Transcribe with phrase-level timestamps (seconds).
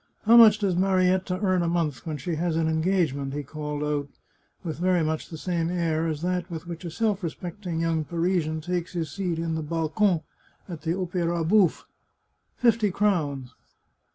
[0.25, 4.09] "How much does Marietta earn a month when she has an engagement?" he called out,
[4.63, 8.61] with very much the same air as that with which a self respecting young Parisian
[8.61, 10.23] takes his seat in the balcon
[10.67, 11.85] at the Opera Bouffe."
[12.63, 13.53] Fifty crowns."